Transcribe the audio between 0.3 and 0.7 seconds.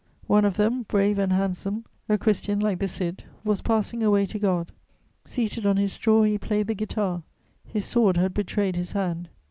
of